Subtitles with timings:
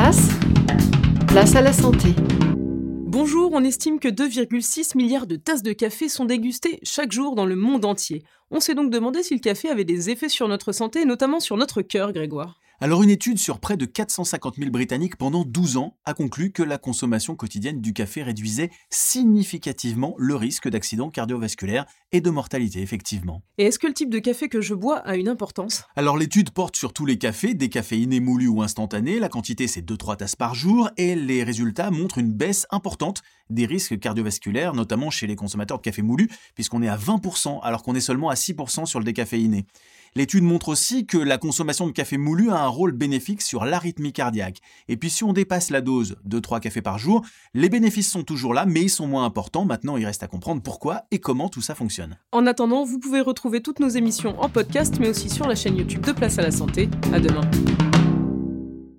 [0.00, 0.28] place,
[1.26, 2.10] place à la santé.
[2.54, 7.46] Bonjour, on estime que 2,6 milliards de tasses de café sont dégustées chaque jour dans
[7.46, 8.22] le monde entier.
[8.52, 11.56] On s'est donc demandé si le café avait des effets sur notre santé notamment sur
[11.56, 12.60] notre cœur, Grégoire.
[12.80, 16.62] Alors une étude sur près de 450 000 Britanniques pendant 12 ans a conclu que
[16.62, 23.42] la consommation quotidienne du café réduisait significativement le risque d'accident cardiovasculaire et de mortalité, effectivement.
[23.58, 25.86] Et est-ce que le type de café que je bois a une importance?
[25.96, 29.82] Alors l'étude porte sur tous les cafés, des caféinés moulus ou instantanés, la quantité c'est
[29.82, 35.10] 2-3 tasses par jour, et les résultats montrent une baisse importante des risques cardiovasculaires, notamment
[35.10, 38.34] chez les consommateurs de café moulu, puisqu'on est à 20% alors qu'on est seulement à
[38.34, 39.66] 6% sur le décaféiné.
[40.18, 44.12] L'étude montre aussi que la consommation de café moulu a un rôle bénéfique sur l'arythmie
[44.12, 44.58] cardiaque.
[44.88, 48.24] Et puis si on dépasse la dose de 3 cafés par jour, les bénéfices sont
[48.24, 49.64] toujours là, mais ils sont moins importants.
[49.64, 52.16] Maintenant, il reste à comprendre pourquoi et comment tout ça fonctionne.
[52.32, 55.76] En attendant, vous pouvez retrouver toutes nos émissions en podcast, mais aussi sur la chaîne
[55.76, 56.90] YouTube de Place à la Santé.
[57.12, 57.48] À demain.